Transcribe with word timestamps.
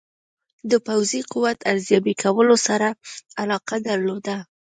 د 0.71 0.73
پوځي 0.87 1.21
قوت 1.31 1.57
ارزیابي 1.71 2.13
کولو 2.23 2.55
سره 2.67 2.87
علاقه 3.41 3.75
درلوده. 3.87 4.35